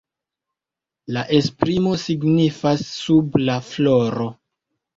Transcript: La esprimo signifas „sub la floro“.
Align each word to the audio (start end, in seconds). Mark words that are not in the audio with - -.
La 1.17 1.23
esprimo 1.41 1.93
signifas 2.05 2.83
„sub 2.97 3.41
la 3.47 3.61
floro“. 3.71 4.31